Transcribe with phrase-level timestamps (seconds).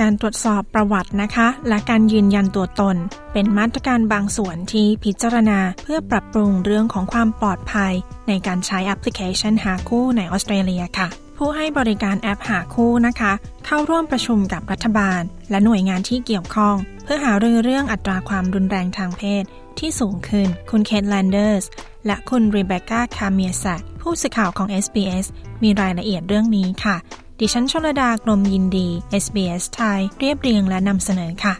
[0.00, 2.96] การตรวจสอบประวัตินะคะ และการยืนยันตัวตน
[3.32, 7.92] เป็นมาตรการบางส่วนที่พิจารณาเพื่อปรับปรุงเรื่องของความปลอดภัย
[8.28, 13.32] ในการใช้แอปพลิเคชันหาคู่ในออสเตรเลียค่ะ ผู้ให้บริการแอปหาคู่นะคะ
[13.66, 19.44] เข้าร่วมประชุมกับรัฐบาล และหน่วยงานที่เกี่ยวข้อง เพื่อหารือเรื่องอัตราความรุนแรงทางเพศ
[19.78, 21.64] ที่สูงขึ้น คุณเคทแลนเดอร์ส
[22.06, 25.26] และคุณรีเบคก้าคาเมียสักผู้สื่อข่าวของ SBS
[25.62, 26.96] มีรายละเอียดเรื่องนี้ค่ะ
[27.42, 28.88] ดิฉันชลดากรมยินดี
[29.24, 31.54] SBS ไทยเรียบเรียงและนำเสนอค่ะ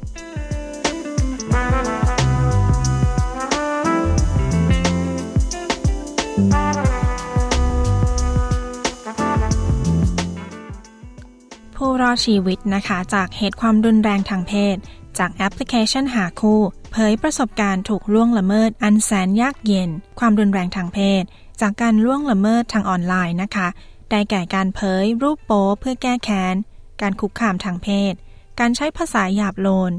[11.77, 14.77] ผู้รอดชีวิตนะคะ จากเหตุความรุนแรงทางเพศ
[15.19, 16.61] จากแอปพลิเคชันหาคู่
[16.93, 21.23] เผยประสบการณ์ถูกล่วงละเมิดอันแสนยากเย็น ความรุนแรงทางเพศ
[21.61, 23.69] จากการล่วงละเมิดทางออนไลน์นะคะ
[24.11, 26.55] ได้แก่การเผยรูปโป๊เพื่อแก้แค้น
[27.03, 28.15] การคุกคามทางเพศ
[28.61, 29.93] การใช้ภาษาหยาบโลน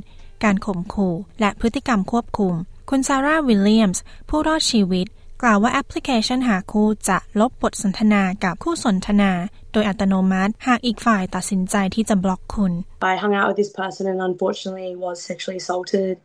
[0.44, 2.54] การข่มขู่ และพฤติกรรมควบคุม
[2.90, 5.08] คุณซาร่าวิลเลียมส์ ผู้รอดชีวิต
[5.42, 9.32] กล่าวว่าแอปพลิเคชันหาคู่จะลบบทสนทนากับคู่สนทนา
[9.72, 12.74] โดยอัตโนมัติ หากอีกฝ่ายตัดสินใจที่จะบล็อกคุณ
[13.12, 16.16] I hung out with this person and unfortunately was sexually assaulted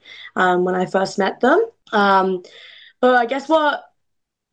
[0.42, 1.58] um, when I first met them.
[2.02, 2.26] Um,
[3.02, 3.72] but I guess what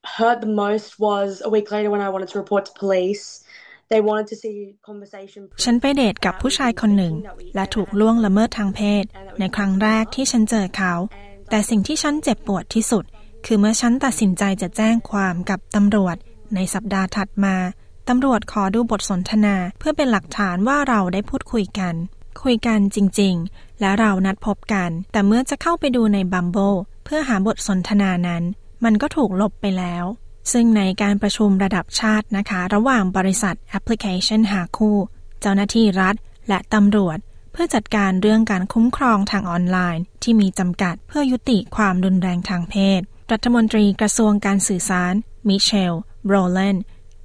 [0.04, 3.44] hurt the most was a week later when I wanted to report to police.
[3.90, 4.58] They wanted to see
[4.90, 5.42] conversation.
[5.64, 7.14] ฉันไปเดทกับผู้ชายคนหนึ่ง
[7.56, 9.04] และถูกล่วงละเมิดทางเพศ
[9.40, 10.94] ในครั้งแรกที่ฉันเจอเขา
[11.50, 13.04] แต่สิ่งที่ฉันเจ็บปวดที่สุด
[13.46, 16.16] คือเมื่อฉันตัดสินใจจะแจ้งความกับตำรวจ
[16.56, 17.56] ในสัปดาห์ถัดมา
[18.10, 21.96] ตำรวจขอดูบทสนทนาเพื่อเป็นหลักฐานว่าเราได้พูดคุยกัน
[22.44, 26.58] คุยกันจริงๆ และเรานัดพบกัน แต่เมื่อจะเข้าไปดูในบัมโบ
[27.06, 28.44] เพื่อหาบทสนทนานั้น
[28.84, 30.06] มันก็ถูกลบไปแล้ว
[30.52, 34.98] ซึ่งในการประชุมระดับชาตินะคะ ระหว่างบริษัทแอปพลิเคชันหาคู่
[35.42, 36.16] เจ้าหน้าที่รัฐ
[36.50, 37.18] และตำรวจ
[37.52, 43.02] เพื่อจัดการเรื่องการคุ้มครองทางออนไลน์ ที่มีจำกัดเพื่อยุติความรุนแรงทางเพศ
[43.32, 45.14] รัฐมนตรีกระทรวงการสื่อสาร
[45.48, 45.94] มิเชล
[46.26, 46.78] โบรเลน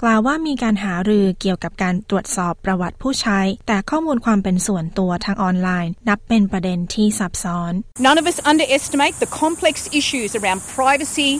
[0.03, 7.72] กล่าวว่ามีการหารือเกี่ยวกับการตรวจสอบประวัติผู้ใช้ แต่ข้อมูลความเป็นส่วนตัวทางออนไลน์ นับเป็นประเด็นที่ซับซ้อน
[8.06, 11.31] None of us underestimate the complex issues around privacy,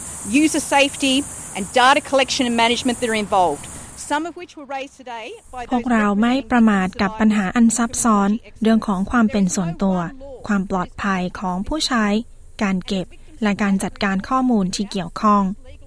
[0.43, 1.17] user safety,
[1.57, 3.65] and data collection and management that are involved.
[4.11, 8.31] Some of which were raised today by พวกเราไม่ประมาทกับปัญหาอันซับซ้อน
[8.63, 9.99] เรื่องของความเป็นส่วนตัว
[10.47, 12.07] ความปลอดภัยของผู้ใช้
[12.63, 13.07] การเก็บ
[13.43, 15.43] และการจัดการข้อมูลที่เกี่ยวข้อง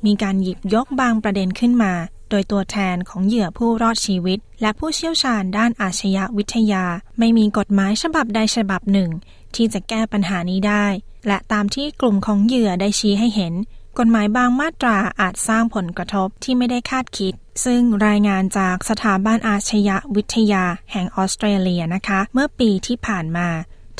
[0.05, 1.93] มีการหยิบยกบางประเด็นขึ้นมา
[2.31, 6.85] โดยตัวแทนของเหยื่อผู้รอดชีวิต และผู้เชี่ยวชาญด้านอาชญาวิทยา
[7.19, 9.09] ไม่มีกฎหมายฉบับใดฉบับหนึ่ง
[9.55, 10.85] ที่จะแก้ปัญหานี้ได้
[11.27, 13.53] และตามที่กลุ่มของเหยื่อได้ชี้ให้เห็น
[13.99, 17.33] กฎหมายบางมาตราอาจสร้างผลกระทบที่ไม่ได้คาดคิด
[17.65, 23.47] ซึ่งรายงานจากสถาบันอาชญาวิทยา แห่งออสเตรเลียนะคะ เมื่อปีที่ผ่านมา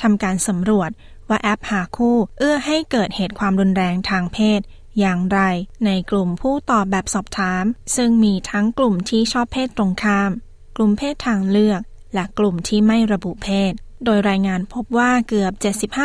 [0.02, 0.90] ทำการสำรวจ
[1.30, 4.62] ว่าแอปหาคู่ เอื้อให้เกิดเหตุความรุนแรงทางเพศ
[5.00, 5.40] อย่างไร
[5.86, 7.64] ในกลุ่มผู้ตอบแบบสอบถาม
[7.96, 10.32] ซึ่งมีทั้งกลุ่มที่ชอบเพศตรงข้าม
[10.76, 11.82] กลุ่มเพศทางเลือก
[12.14, 13.74] และกลุ่มที่ไม่ระบุเพศ
[14.06, 15.54] โดยรายงานพบว่าเกือบ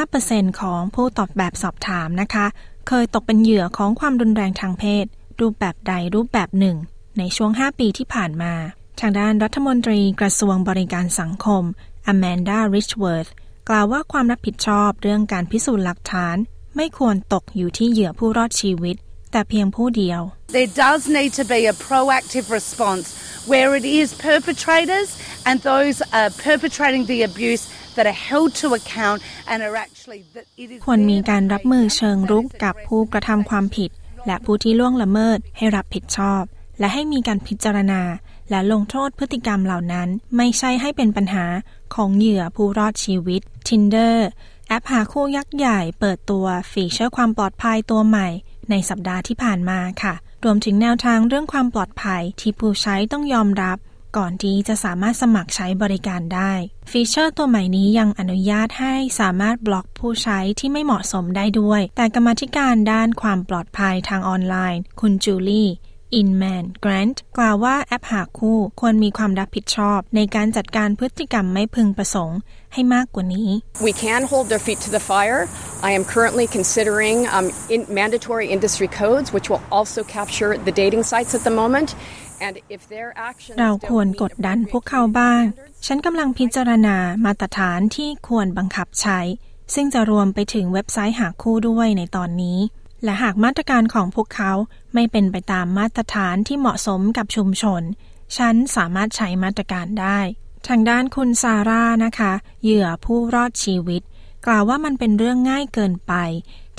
[0.04, 2.46] 75%ของผู้ตอบแบบสอบถามนะคะ
[2.88, 5.06] เคยตกเป็นเหยื่อของความรุนแรงทางเพศ
[5.40, 6.76] รูปแบบใดรูปแบบหนึ่ง
[7.18, 8.54] ในช่วง 5 ปีที่ผ่านมา
[9.00, 11.62] ทางด้านรัฐมนตรีกระทรวงบริการสังคม
[12.06, 13.28] อแมนดาริชเวิร์ธ
[13.68, 16.36] กล่าวว่าความรับผิดชอบเรื่องการพิสูจน์หลักฐาน
[16.76, 18.96] ไม่ควรตกอยู่ที่เหยื่อผู้รอดชีวิต
[19.32, 20.20] แต่เพียงผู้เดียว
[20.56, 23.06] There does need to be a proactive response
[23.50, 25.08] where it is perpetrators
[25.48, 27.64] and those uh, perpetrating the abuse
[27.96, 29.18] that are held to account
[29.50, 33.90] and are actually that it is ควรมีการรับมือเชิงรุกกับผู้กระทำความผิด
[34.26, 36.42] และผู้ที่ล่วงละเมิดให้รับผิดชอบ
[36.78, 38.02] และให้มีการพิจารณา
[38.50, 41.46] และลงโทษพฤติกรรมเหล่านั้น ไม่ใช่ให้เป็นปัญหา
[41.94, 44.16] ของเหยื่อผู้รอดชีวิต Tinder
[44.68, 48.28] แอปหาคู่ยักษ์ใหญ่เปิดตัว feature ความปลอดภัยตัวใหม่
[48.70, 50.14] ในสัปดาห์ที่ผ่านมาค่ะ
[50.44, 53.78] รวมถึงแนวทางเรื่องความปลอดภัยที่ผู้ใช้ต้องยอมรับ
[54.16, 56.52] ก่อนที่จะสามารถสมัครใช้บริการได้
[56.90, 65.68] feature ตัวใหม่นี้ยังอนุญาตให้สามารถบล็อกผู้ใช้ที่ไม่เหมาะสมได้ด้วย แต่กรรมธิการด้านความปลอดภัยทางออนไลน์ คุณจูลี่
[66.14, 72.38] อินแมนแกรนต์กล่าวว่าแอปหาคู่ควรมีความรับผิดชอบ ในการจัดการพฤติกรรมไม่พึงประสงค์
[72.72, 73.48] ให้มากกว่านี้
[73.88, 75.40] We can hold their feet to the fire.
[75.88, 81.02] I am currently considering um, in mandatory industry codes, which will also capture the dating
[81.10, 81.88] sites at the moment.
[82.46, 85.42] And if their actions เราควร don't meet กดดันพวกเขาบ้าง
[85.86, 89.20] ฉันกำลังพิจารณามาตรฐานที่ควรบังคับใช้
[89.74, 92.58] ซึ่งจะรวมไปถึงเว็บไซต์หาคู่ด้วยในตอนนี้
[93.04, 94.52] และหากมาตรการของพวกเขา
[94.96, 97.82] ไม่เป็นไปตามมาตรฐานที่เหมาะสมกับชุมชน
[98.36, 100.18] ฉันสามารถใช้มาตรการได้
[100.68, 102.32] ทางด้านคุณซาร่านะคะ
[102.62, 104.02] เหยื่อผู้รอดชีวิต
[104.46, 106.12] กล่าวว่ามันเป็นเรื่องง่ายเกินไป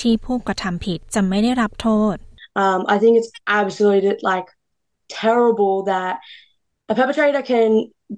[0.02, 2.16] ที่ผู้กระทำผิดจะไม่ได้รับโทษ
[2.66, 4.48] Um, I think it's absolutely like
[5.22, 6.14] terrible that
[6.90, 7.70] a perpetrator can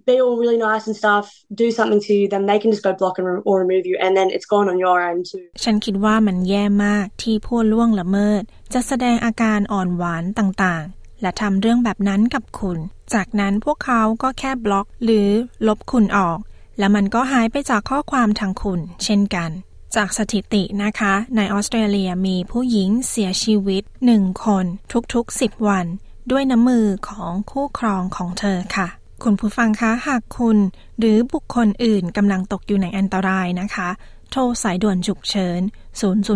[0.06, 1.26] be all really nice and stuff,
[1.64, 3.98] do something to you, then they can just go block and re- or remove you,
[4.00, 5.46] and then it's gone on your end too.
[5.64, 8.42] ฉันคิดว่ามันแย่มากที่ผู้ล่วงละเมิด
[8.74, 12.78] จะแสดงอาการอ่อนหวานต่างๆ และทำเรื่องแบบนั้นกับคุณ
[13.14, 15.30] จากนั้นพวกเขาก็แค่บล็อกหรือ
[15.68, 16.40] ลบคุณออก
[16.80, 19.52] แล้วมันก็หายไปจากข้อความทางคุณ เช่นกัน
[19.96, 24.66] จากสถิตินะคะ ในออสเตรเลียมีผู้หญิงเสียชีวิตหนึ่งคน
[25.14, 25.86] ทุกๆ 10 วัน
[26.32, 28.88] ด้วยน้ำมือของคู่ครองของเธอค่ะ
[29.24, 30.58] คุณผู้ฟังคะหากคุณ
[31.00, 33.90] หรือบุคคลอื่นกำลังตกอยู่ในอันตรายนะคะ
[34.32, 35.62] โทรสายด่วนฉุกเฉิน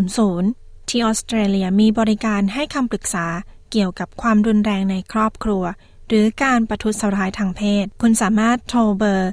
[0.08, 3.26] 000 ที่ออสเตรเลียมีบริการให้คำปรึกษา
[3.72, 5.64] เกี่ยวกับความรุนแรงในครอบครัว
[6.08, 9.32] หรือการประทุษร้ายทางเพศ คุณสามารถโทรเบอร์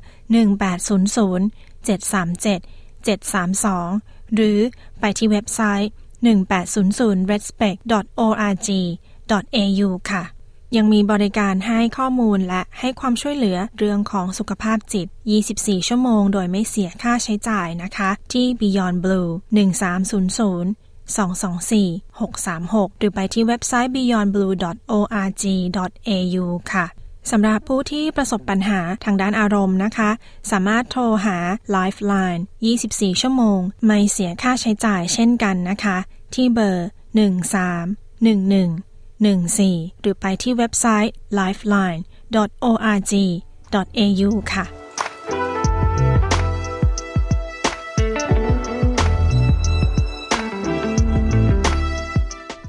[0.70, 4.58] 1800 737 732 หรือ
[5.00, 5.90] ไปที่เว็บไซต์
[6.40, 10.24] 1800 respect.org.au ค่ะ
[10.76, 15.06] ยังมีบริการให้ข้อมูลและให้ความช่วยเหลือเรื่องของสุขภาพจิต
[15.46, 26.86] 24 ชั่วโมงโดยไม่เสียค่าใช้จ่ายนะคะ ที่ Beyond Blue 1300 224 636 หรือไปที่เว็บไซต์ beyondblue.org.au ค่ะ
[27.30, 30.10] สำหรับผู้ที่ประสบปัญหาทางด้านอารมณ์นะคะ
[30.50, 31.38] สามารถโทรหา
[31.76, 32.42] Lifeline
[32.80, 35.96] 24 ชั่วโมง ไม่เสียค่าใช้จ่ายเช่นกันนะคะ
[36.34, 36.88] ที่เบอร์
[37.68, 38.89] 1311
[39.28, 44.66] 14 หรือไปที่เว็บไซต์ lifeline.org.au ค่ะ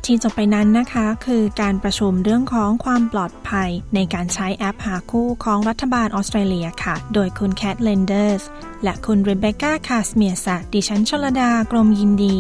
[0.06, 8.44] ที่จบไปนั้นนะคะคือการประชุมเรื่องของความปลอดภัยในการใช้แอปหาคู่ของรัฐบาลออสเตรเลียค่ะ โดยคุณแคทเลนเดอร์ส
[8.84, 12.36] และคุณเรเบคก้าคาสเมียสดิฉันชลดากรมยินดี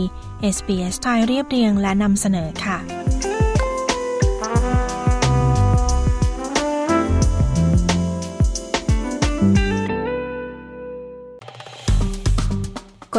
[0.55, 2.77] SBS ไทยเรียบเรียงและนำเสนอค่ะ